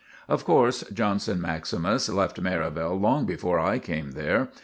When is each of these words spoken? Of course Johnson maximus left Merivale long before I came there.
Of 0.27 0.45
course 0.45 0.83
Johnson 0.91 1.39
maximus 1.39 2.09
left 2.09 2.41
Merivale 2.41 2.99
long 2.99 3.27
before 3.27 3.59
I 3.59 3.77
came 3.77 4.13
there. 4.13 4.47